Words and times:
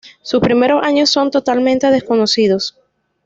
Sus 0.23 0.41
primeros 0.41 0.83
años 0.83 1.11
son 1.11 1.29
totalmente 1.29 1.91
desconocidos. 1.91 2.75